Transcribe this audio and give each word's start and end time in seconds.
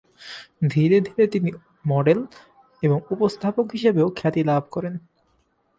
ধীরে 0.67 0.97
ধীরে 1.01 1.25
তিনি 1.27 1.49
মডেল 1.87 2.19
এবং 2.83 2.97
উপস্থাপক 3.11 3.65
হিসেবেও 3.73 4.07
খ্যাতি 4.15 4.41
লাভ 4.43 4.63
করেন। 4.71 4.93